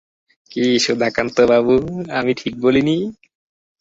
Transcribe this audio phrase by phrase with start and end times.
[0.51, 1.75] কি সুধাকান্তবাবু,
[2.11, 2.95] আমি ঠিক বলি নি?